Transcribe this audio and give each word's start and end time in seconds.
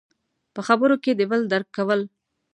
–په 0.53 0.61
خبرو 0.67 0.95
کې 1.03 1.11
د 1.15 1.21
بل 1.31 1.41
درک 1.51 1.69
کول. 1.77 2.01